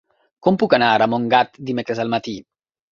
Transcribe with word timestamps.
Com 0.47 0.57
puc 0.63 0.73
anar 0.79 0.89
a 1.05 1.09
Montgat 1.13 1.63
dimecres 1.71 2.05
al 2.07 2.15
matí? 2.17 2.37